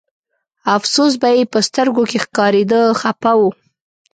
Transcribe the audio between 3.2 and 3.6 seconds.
و.